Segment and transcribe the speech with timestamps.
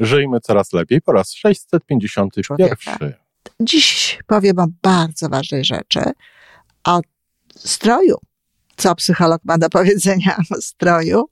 [0.00, 2.42] Żyjmy coraz lepiej po raz 651.
[2.44, 2.98] Człowieka.
[3.60, 6.00] Dziś powiem o bardzo ważnej rzeczy.
[6.84, 7.00] O
[7.56, 8.16] stroju.
[8.76, 11.28] Co psycholog ma do powiedzenia o stroju?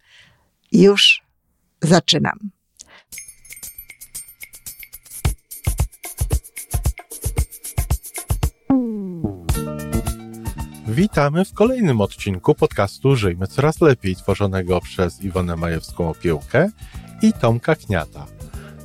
[0.72, 1.22] Już
[1.82, 2.38] zaczynam.
[10.88, 16.68] Witamy w kolejnym odcinku podcastu Żyjmy Coraz Lepiej, tworzonego przez Iwonę Majewską-Opiełkę
[17.22, 18.26] i Tomka Kniata.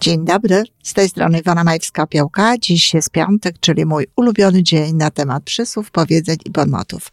[0.00, 2.58] Dzień dobry, z tej strony Iwona Majewska-Piołka.
[2.58, 7.12] Dziś jest piątek, czyli mój ulubiony dzień na temat przysłów, powiedzeń i bonmotów.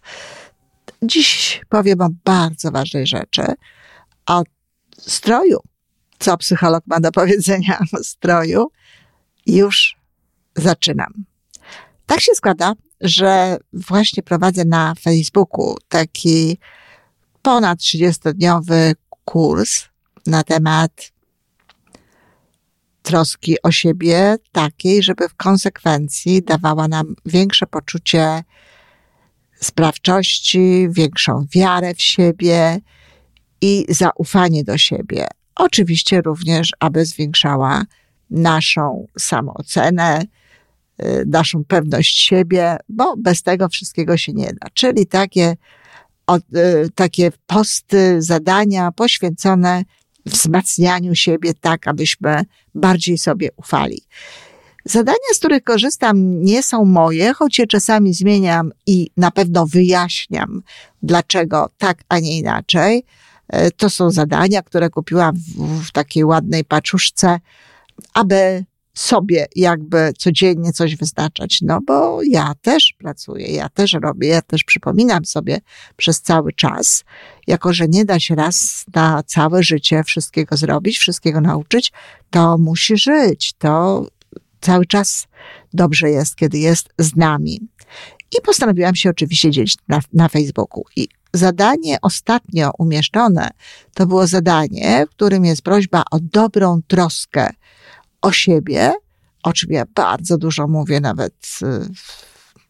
[1.03, 3.43] Dziś powiem o bardzo ważnej rzeczy,
[4.25, 4.43] o
[4.97, 5.59] stroju.
[6.19, 8.67] Co psycholog ma do powiedzenia o stroju?
[9.45, 9.95] Już
[10.55, 11.13] zaczynam.
[12.05, 16.57] Tak się składa, że właśnie prowadzę na Facebooku taki
[17.41, 18.93] ponad 30-dniowy
[19.25, 19.83] kurs
[20.25, 21.11] na temat
[23.01, 28.43] troski o siebie, takiej, żeby w konsekwencji dawała nam większe poczucie
[29.55, 32.79] sprawczości, większą wiarę w siebie
[33.61, 35.27] i zaufanie do siebie.
[35.55, 37.83] Oczywiście również, aby zwiększała
[38.29, 40.21] naszą samoocenę,
[41.03, 44.67] y, naszą pewność siebie, bo bez tego wszystkiego się nie da.
[44.73, 45.55] Czyli takie,
[46.55, 49.83] y, takie posty, zadania poświęcone
[50.25, 54.01] wzmacnianiu siebie tak, abyśmy bardziej sobie ufali.
[54.85, 60.63] Zadania, z których korzystam, nie są moje, choć je czasami zmieniam i na pewno wyjaśniam,
[61.03, 63.03] dlaczego tak, a nie inaczej.
[63.47, 67.39] E, to są zadania, które kupiłam w, w takiej ładnej paczuszce,
[68.13, 74.41] aby sobie jakby codziennie coś wyznaczać, no bo ja też pracuję, ja też robię, ja
[74.41, 75.61] też przypominam sobie
[75.97, 77.03] przez cały czas,
[77.47, 81.91] jako że nie da się raz na całe życie wszystkiego zrobić, wszystkiego nauczyć,
[82.29, 84.05] to musi żyć, to
[84.61, 85.27] cały czas
[85.73, 87.59] dobrze jest, kiedy jest z nami.
[88.37, 90.83] I postanowiłam się oczywiście dzielić na, na Facebooku.
[90.95, 93.49] I zadanie ostatnio umieszczone
[93.93, 97.49] to było zadanie, w którym jest prośba o dobrą troskę
[98.21, 98.93] o siebie,
[99.43, 101.65] o czym ja bardzo dużo mówię nawet y,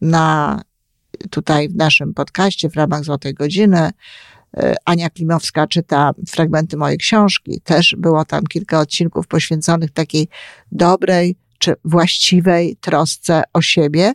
[0.00, 0.60] na,
[1.30, 3.90] tutaj w naszym podcaście w ramach Złotej Godziny.
[4.58, 7.60] Y, Ania Klimowska czyta fragmenty mojej książki.
[7.60, 10.28] Też było tam kilka odcinków poświęconych takiej
[10.72, 14.12] dobrej czy właściwej trosce o siebie,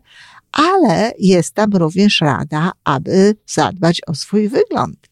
[0.52, 5.10] ale jest tam również rada, aby zadbać o swój wygląd.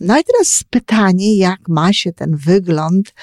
[0.00, 3.14] No i teraz pytanie, jak ma się ten wygląd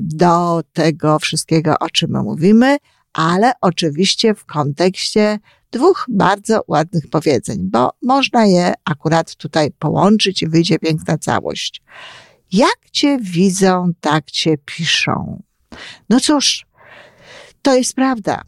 [0.00, 2.76] do tego wszystkiego, o czym mówimy,
[3.12, 5.38] ale oczywiście w kontekście
[5.70, 11.82] dwóch bardzo ładnych powiedzeń, bo można je akurat tutaj połączyć i wyjdzie piękna całość.
[12.52, 15.42] Jak cię widzą, tak cię piszą.
[16.10, 16.66] No cóż,
[17.62, 18.42] to jest prawda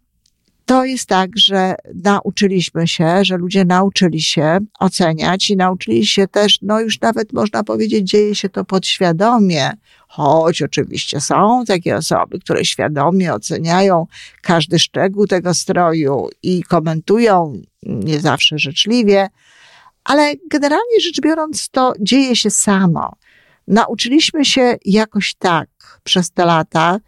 [0.70, 1.74] to jest tak, że
[2.04, 7.64] nauczyliśmy się, że ludzie nauczyli się oceniać i nauczyli się też, no już nawet można
[7.64, 9.70] powiedzieć, dzieje się to podświadomie,
[10.12, 14.06] choć oczywiście są takie osoby, które świadomie oceniają
[14.42, 19.28] każdy szczegół tego stroju i komentują nie zawsze życzliwie,
[20.04, 23.12] ale generalnie rzecz biorąc, to dzieje się samo.
[23.68, 25.68] Nauczyliśmy się jakoś tak
[26.04, 26.98] przez te lata,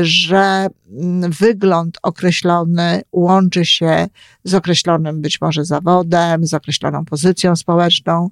[0.00, 4.06] że mm, wygląd określony łączy się
[4.44, 8.30] z określonym być może zawodem, z określoną pozycją społeczną,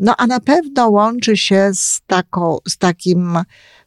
[0.00, 3.38] no a na pewno łączy się z taką, z takim,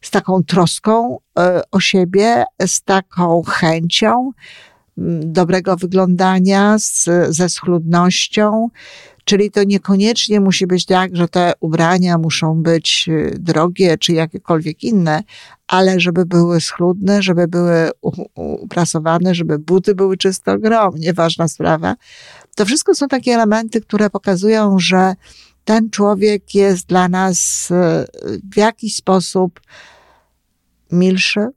[0.02, 4.30] z taką troską e, o siebie, z taką chęcią
[4.98, 8.68] mm, dobrego wyglądania, z, ze schludnością,
[9.24, 14.84] Czyli to niekoniecznie musi być tak, że te ubrania muszą być y, drogie czy jakiekolwiek
[14.84, 15.22] inne,
[15.66, 17.90] ale żeby były schludne, żeby były
[18.34, 21.94] uprasowane, żeby buty były czysto grom, nieważna sprawa.
[22.56, 25.14] To wszystko są takie elementy, które pokazują, że
[25.64, 27.74] ten człowiek jest dla nas y,
[28.52, 29.60] w jakiś sposób
[30.92, 31.48] milszy,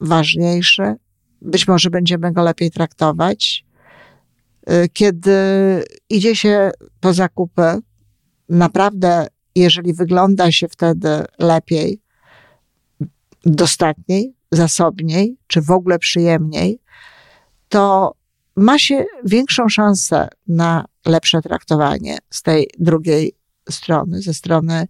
[0.00, 0.94] ważniejszy.
[1.42, 3.64] Być może będziemy go lepiej traktować
[4.92, 5.32] kiedy
[6.10, 6.70] idzie się
[7.00, 7.78] po zakupy,
[8.48, 12.00] naprawdę, jeżeli wygląda się wtedy lepiej,
[13.44, 16.78] dostatniej, zasobniej, czy w ogóle przyjemniej,
[17.68, 18.14] to
[18.56, 23.32] ma się większą szansę na lepsze traktowanie z tej drugiej
[23.70, 24.88] strony, ze strony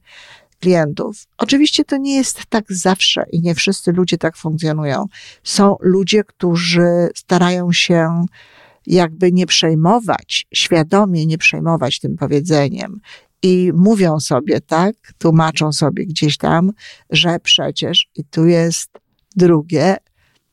[0.60, 1.26] klientów.
[1.38, 5.06] Oczywiście to nie jest tak zawsze i nie wszyscy ludzie tak funkcjonują.
[5.42, 8.26] Są ludzie, którzy starają się
[8.87, 13.00] jakby nie przejmować, świadomie nie przejmować tym powiedzeniem
[13.43, 16.73] i mówią sobie, tak, tłumaczą sobie gdzieś tam,
[17.11, 18.90] że przecież, i tu jest
[19.37, 19.96] drugie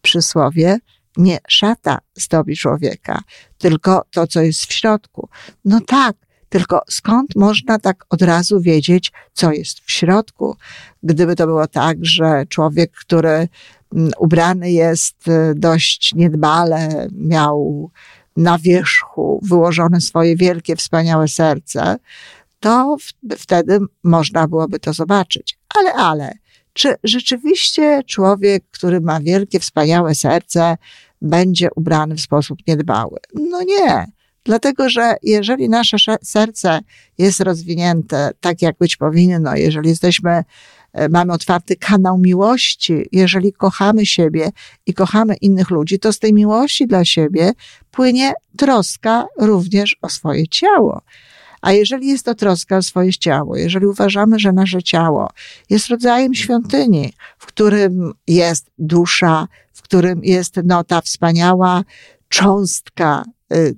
[0.01, 0.77] przysłowie,
[1.17, 3.21] nie szata zdobi człowieka,
[3.57, 5.29] tylko to, co jest w środku.
[5.65, 6.15] No tak,
[6.49, 10.55] tylko skąd można tak od razu wiedzieć, co jest w środku?
[11.03, 13.47] Gdyby to było tak, że człowiek, który
[13.95, 17.91] mm, ubrany jest y, dość niedbale, miał
[18.39, 21.97] na wierzchu wyłożone swoje wielkie, wspaniałe serce,
[22.59, 25.57] to w, wtedy można byłoby to zobaczyć.
[25.75, 26.33] Ale, ale,
[26.73, 30.77] czy rzeczywiście człowiek, który ma wielkie, wspaniałe serce,
[31.21, 33.17] będzie ubrany w sposób niedbały?
[33.33, 34.05] No nie.
[34.49, 36.79] Dlatego, że jeżeli nasze serce
[37.17, 40.43] jest rozwinięte tak, jak być powinno, jeżeli jesteśmy,
[40.93, 44.51] e, mamy otwarty kanał miłości, jeżeli kochamy siebie
[44.85, 47.51] i kochamy innych ludzi, to z tej miłości dla siebie
[47.91, 51.01] płynie troska również o swoje ciało.
[51.61, 55.29] A jeżeli jest to troska o swoje ciało, jeżeli uważamy, że nasze ciało
[55.69, 61.83] jest rodzajem świątyni, w którym jest dusza, w którym jest no, ta wspaniała
[62.29, 63.75] cząstka y,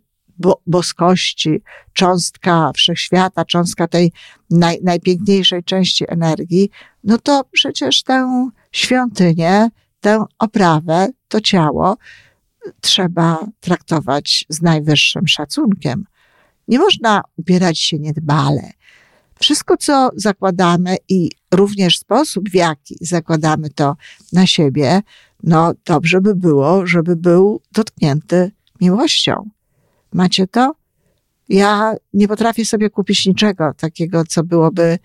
[0.68, 1.62] boskości,
[1.94, 4.12] cząstka wszechświata, cząstka tej
[4.50, 6.70] naj, najpiękniejszej części energii,
[7.04, 9.70] no to przecież tę świątynię,
[10.02, 11.98] tę oprawę, to ciało
[12.82, 16.06] trzeba traktować z najwyższym szacunkiem.
[16.68, 18.72] Nie można ubierać się niedbale.
[19.40, 23.96] Wszystko, co zakładamy i również sposób, w jaki zakładamy to
[24.34, 25.02] na siebie,
[25.44, 28.52] no dobrze by było, żeby był dotknięty
[28.82, 29.50] miłością.
[30.14, 30.76] Macie to?
[31.50, 35.00] Ja nie potrafię sobie kupić niczego takiego, co byłoby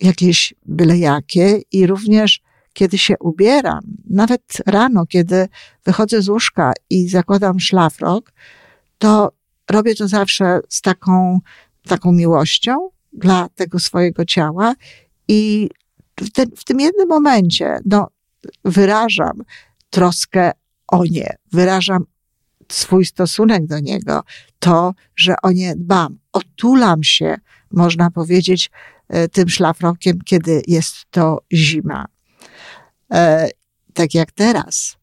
[0.00, 2.40] jakieś byle jakie i również
[2.74, 5.48] kiedy się ubieram, nawet rano, kiedy
[5.84, 8.32] wychodzę z łóżka i zakładam szlafrok,
[8.98, 9.32] to
[9.70, 11.40] robię to zawsze z taką,
[11.88, 14.74] taką miłością dla tego swojego ciała
[15.28, 15.68] i
[16.20, 18.08] w, ten, w tym jednym momencie, no,
[18.64, 19.42] wyrażam
[19.90, 20.52] troskę
[20.88, 22.04] o nie, wyrażam
[22.72, 24.22] swój stosunek do niego,
[24.58, 26.18] to, że o nie dbam.
[26.32, 27.36] Otulam się,
[27.70, 28.70] można powiedzieć,
[29.08, 32.06] e, tym szlafrokiem, kiedy jest to zima.
[33.12, 33.48] E,
[33.94, 34.96] tak jak teraz.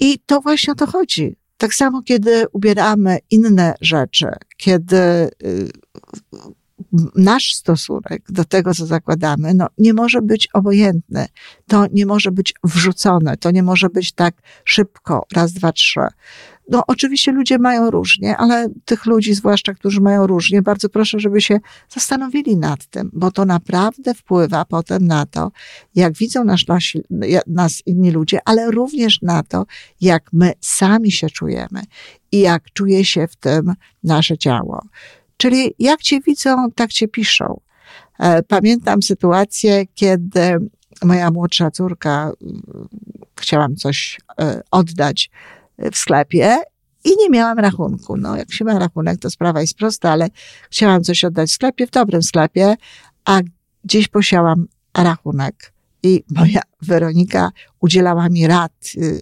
[0.00, 1.36] I to właśnie o to chodzi.
[1.56, 4.26] Tak samo, kiedy ubieramy inne rzeczy,
[4.56, 5.70] kiedy y,
[7.16, 11.26] nasz stosunek do tego, co zakładamy, no, nie może być obojętny.
[11.66, 14.34] To nie może być wrzucone, to nie może być tak
[14.64, 16.00] szybko, raz, dwa, trzy.
[16.70, 21.40] No, oczywiście ludzie mają różnie, ale tych ludzi, zwłaszcza, którzy mają różnie, bardzo proszę, żeby
[21.40, 25.52] się zastanowili nad tym, bo to naprawdę wpływa potem na to,
[25.94, 26.60] jak widzą nas,
[27.46, 29.66] nas inni ludzie, ale również na to,
[30.00, 31.82] jak my sami się czujemy
[32.32, 33.74] i jak czuje się w tym
[34.04, 34.82] nasze ciało.
[35.36, 37.60] Czyli jak cię widzą, tak cię piszą.
[38.18, 40.58] E, pamiętam sytuację, kiedy
[41.04, 42.32] moja młodsza córka
[43.40, 45.30] chciałam coś e, oddać
[45.92, 46.56] w sklepie
[47.04, 48.16] i nie miałam rachunku.
[48.16, 50.28] No, jak się ma rachunek, to sprawa jest prosta, ale
[50.70, 52.74] chciałam coś oddać w sklepie, w dobrym sklepie,
[53.24, 53.40] a
[53.84, 55.72] gdzieś posiałam rachunek.
[56.02, 58.72] I moja Weronika udzielała mi rad.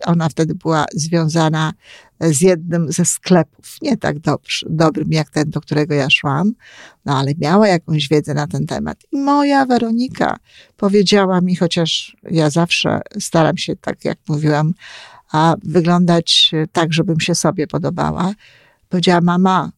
[0.07, 1.73] Ona wtedy była związana
[2.21, 6.53] z jednym ze sklepów, nie tak dobrze, dobrym jak ten, do którego ja szłam,
[7.05, 8.99] no ale miała jakąś wiedzę na ten temat.
[9.13, 10.37] I moja Weronika
[10.77, 14.75] powiedziała mi, chociaż ja zawsze staram się, tak jak mówiłam,
[15.33, 18.33] a wyglądać tak, żebym się sobie podobała.
[18.89, 19.73] Powiedziała, mama,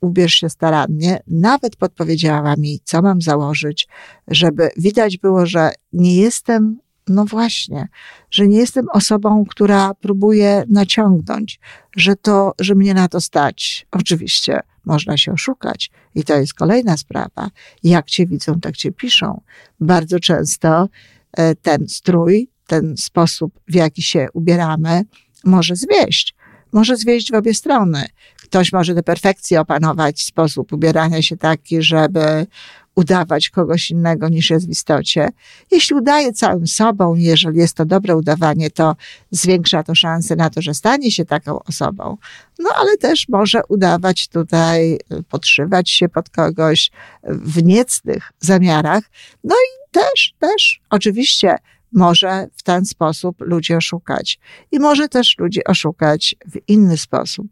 [0.00, 1.22] ubierz się starannie.
[1.26, 3.88] Nawet podpowiedziała mi, co mam założyć,
[4.28, 6.78] żeby widać było, że nie jestem,
[7.08, 7.88] no właśnie,
[8.30, 11.60] że nie jestem osobą, która próbuje naciągnąć,
[11.96, 13.86] że to, że mnie na to stać.
[13.90, 17.50] Oczywiście można się oszukać i to jest kolejna sprawa.
[17.82, 19.40] Jak cię widzą, tak cię piszą.
[19.80, 20.88] Bardzo często
[21.32, 25.02] e, ten strój, ten sposób, w jaki się ubieramy,
[25.44, 26.34] może zwieść.
[26.72, 28.06] Może zwieść w obie strony.
[28.42, 32.46] Ktoś może do perfekcji opanować sposób ubierania się taki, żeby
[32.94, 35.28] udawać kogoś innego niż jest w istocie.
[35.70, 38.96] Jeśli udaje całym sobą, jeżeli jest to dobre udawanie, to
[39.30, 42.16] zwiększa to szanse na to, że stanie się taką osobą.
[42.58, 44.98] No ale też może udawać tutaj,
[45.28, 46.90] podszywać się pod kogoś
[47.24, 49.04] w niecnych zamiarach.
[49.44, 51.56] No i też, też oczywiście
[51.92, 54.38] może w ten sposób ludzi oszukać.
[54.72, 57.46] I może też ludzi oszukać w inny sposób,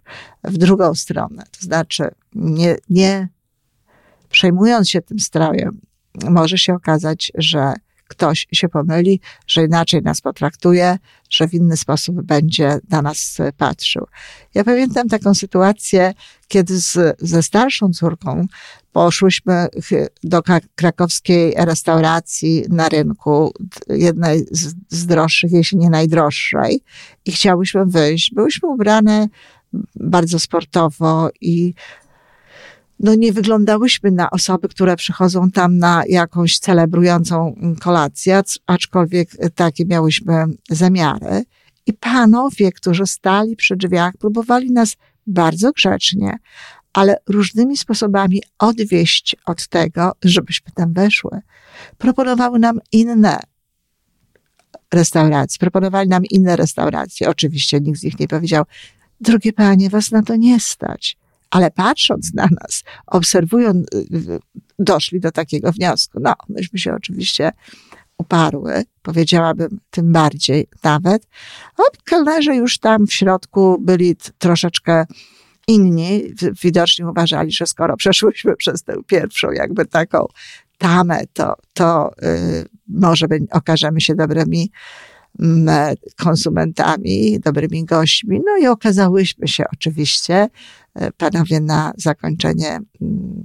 [0.45, 1.45] w drugą stronę.
[1.59, 3.28] To znaczy, nie, nie
[4.28, 5.80] przejmując się tym strojem,
[6.30, 7.75] może się okazać, że
[8.08, 10.98] ktoś się pomyli, że inaczej nas potraktuje,
[11.30, 14.06] że w inny sposób będzie na nas patrzył.
[14.54, 16.14] Ja pamiętam taką sytuację,
[16.48, 18.46] kiedy z, ze starszą córką
[18.92, 19.66] poszłyśmy
[20.22, 20.42] do
[20.74, 23.52] krakowskiej restauracji na rynku,
[23.88, 26.80] jednej z, z droższych, jeśli nie najdroższej,
[27.24, 28.34] i chciałyśmy wyjść.
[28.34, 29.28] Byłyśmy ubrane
[29.94, 31.74] bardzo sportowo i
[33.00, 40.45] no nie wyglądałyśmy na osoby, które przychodzą tam na jakąś celebrującą kolację, aczkolwiek takie miałyśmy
[40.71, 41.45] zamiary.
[41.87, 46.38] I panowie, którzy stali przy drzwiach, próbowali nas bardzo grzecznie,
[46.93, 51.40] ale różnymi sposobami odwieść od tego, żebyśmy tam weszły.
[51.99, 53.40] Proponowały nam inne
[54.95, 57.28] restauracje, proponowali nam inne restauracje.
[57.28, 58.64] Oczywiście nikt z nich nie powiedział,
[59.21, 61.17] drogie panie, was na to nie stać
[61.50, 63.87] ale patrząc na nas, obserwując,
[64.78, 66.19] doszli do takiego wniosku.
[66.23, 67.50] No, myśmy się oczywiście
[68.19, 71.26] uparły, powiedziałabym tym bardziej nawet.
[71.76, 75.07] O, kelnerzy już tam w środku byli troszeczkę
[75.69, 76.23] inni.
[76.62, 80.26] Widocznie uważali, że skoro przeszłyśmy przez tę pierwszą jakby taką
[80.78, 84.71] tamę, to, to yy, może by, okażemy się dobrymi
[85.40, 88.40] mm, konsumentami, dobrymi gośćmi.
[88.47, 90.49] No i okazałyśmy się oczywiście
[90.88, 92.78] E, panowie na zakończenie,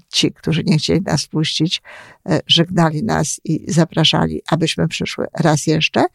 [0.10, 1.82] ci, którzy nie chcieli nas puścić,
[2.30, 6.06] e, żegnali nas i zapraszali, abyśmy przyszły raz jeszcze.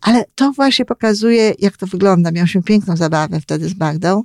[0.00, 2.30] Ale to właśnie pokazuje, jak to wygląda.
[2.30, 4.22] Miał piękną zabawę wtedy z Magdą.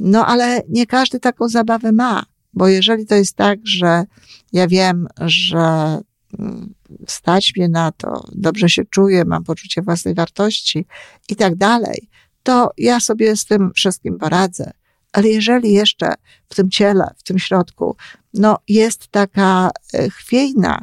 [0.00, 2.24] No ale nie każdy taką zabawę ma,
[2.54, 4.04] bo jeżeli to jest tak, że
[4.52, 5.98] ja wiem, że
[7.06, 10.86] stać mnie na to, dobrze się czuję, mam poczucie własnej wartości
[11.28, 12.08] i tak dalej,
[12.42, 14.72] to ja sobie z tym wszystkim poradzę.
[15.16, 16.12] Ale jeżeli jeszcze
[16.48, 17.96] w tym ciele, w tym środku,
[18.34, 20.80] no jest taka e, chwiejna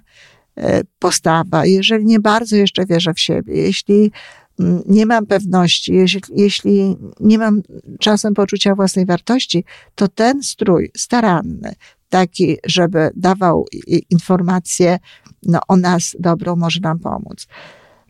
[0.57, 4.11] e, postawa, jeżeli nie bardzo jeszcze wierzę w siebie, jeśli
[4.59, 7.61] mm, nie mam pewności, jeśli, jeśli nie mam
[7.99, 11.75] czasem poczucia własnej wartości, to ten strój staranny,
[12.09, 13.65] taki, żeby dawał
[14.09, 14.99] informacje
[15.43, 17.47] no, o nas dobrą, może nam pomóc.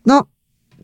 [0.06, 0.22] No,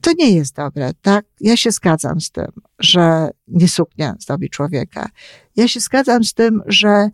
[0.01, 1.25] to nie jest dobre, tak?
[1.41, 2.47] Ja się zgadzam z tym,
[2.79, 5.09] że nie suknia zdobi człowieka.
[5.57, 7.11] Ja się zgadzam z tym, że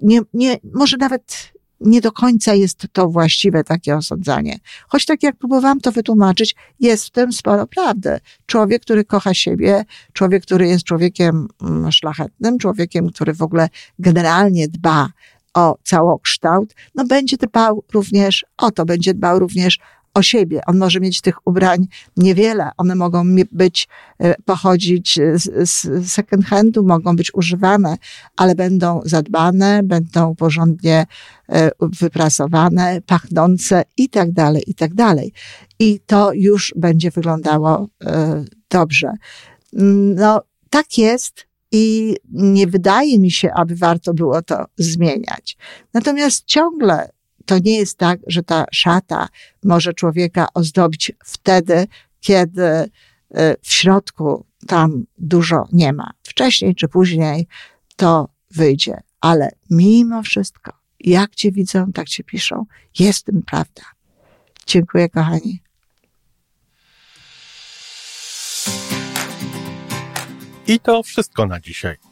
[0.00, 4.58] nie, nie, może nawet nie do końca jest to właściwe takie osądzanie.
[4.88, 8.20] Choć tak jak próbowałam to wytłumaczyć, jest w tym sporo prawdy.
[8.46, 13.68] Człowiek, który kocha siebie, człowiek, który jest człowiekiem mm, szlachetnym, człowiekiem, który w ogóle
[13.98, 15.08] generalnie dba
[15.54, 19.78] o całokształt, no będzie dbał również o to, będzie dbał również
[20.14, 20.60] o siebie.
[20.66, 22.70] On może mieć tych ubrań niewiele.
[22.76, 23.88] One mogą być,
[24.18, 27.96] e, pochodzić z, z second handu, mogą być używane,
[28.36, 31.06] ale będą zadbane, będą porządnie
[31.48, 35.32] e, wyprasowane, pachnące i tak dalej, i tak dalej.
[35.78, 39.12] I to już będzie wyglądało e, dobrze.
[39.72, 45.56] No, tak jest i nie wydaje mi się, aby warto było to zmieniać.
[45.94, 47.08] Natomiast ciągle
[47.46, 49.28] to nie jest tak, że ta szata
[49.64, 51.86] może człowieka ozdobić wtedy,
[52.20, 52.88] kiedy e,
[53.62, 56.10] w środku tam dużo nie ma.
[56.22, 57.46] Wcześniej czy później
[57.96, 59.00] to wyjdzie.
[59.20, 62.66] Ale mimo wszystko, jak cię widzą, tak cię piszą.
[62.98, 63.82] Jest tym prawda.
[64.66, 65.62] Dziękuję, kochani.
[70.66, 72.11] I to wszystko na dzisiaj.